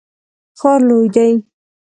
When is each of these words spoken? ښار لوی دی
ښار 0.59 0.79
لوی 0.87 1.05
دی 1.15 1.31